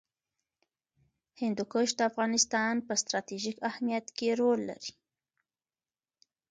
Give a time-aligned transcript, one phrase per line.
[1.41, 4.93] هندوکش د افغانستان په ستراتیژیک اهمیت کې رول لري.